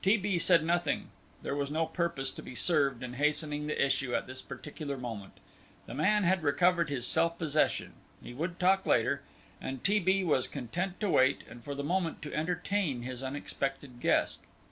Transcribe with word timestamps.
T. 0.03 0.17
B. 0.17 0.39
said 0.39 0.63
nothing; 0.63 1.09
there 1.43 1.55
was 1.55 1.69
no 1.69 1.85
purpose 1.85 2.31
to 2.31 2.41
be 2.41 2.55
served 2.55 3.03
in 3.03 3.13
hastening 3.13 3.67
the 3.67 3.85
issue 3.85 4.15
at 4.15 4.25
this 4.25 4.41
particular 4.41 4.97
moment. 4.97 5.33
The 5.85 5.93
man 5.93 6.23
had 6.23 6.41
recovered 6.41 6.89
his 6.89 7.05
self 7.05 7.37
possession, 7.37 7.93
he 8.19 8.33
would 8.33 8.59
talk 8.59 8.87
later, 8.87 9.21
and 9.61 9.83
T. 9.83 9.99
B. 9.99 10.23
was 10.23 10.47
content 10.47 10.99
to 11.01 11.09
wait, 11.11 11.43
and 11.47 11.63
for 11.63 11.75
the 11.75 11.83
moment 11.83 12.23
to 12.23 12.33
entertain 12.33 13.03
his 13.03 13.21
unexpected 13.21 13.99
guest. 13.99 14.39